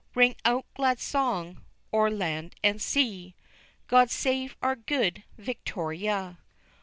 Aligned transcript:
Ring 0.15 0.35
out 0.45 0.65
glad 0.73 0.99
song 0.99 1.63
o'er 1.93 2.09
land 2.09 2.55
and 2.63 2.81
sea: 2.81 3.35
God 3.85 4.09
save 4.09 4.55
our 4.59 4.75
Good 4.75 5.21
Victoria! 5.37 6.39